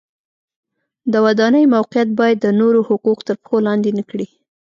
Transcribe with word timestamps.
د 1.11 1.13
ودانیو 1.25 1.71
موقعیت 1.75 2.09
باید 2.19 2.37
د 2.41 2.47
نورو 2.59 2.79
حقوق 2.89 3.19
تر 3.27 3.35
پښو 3.41 3.57
لاندې 3.67 3.89
نه 3.97 4.03
کړي. 4.09 4.27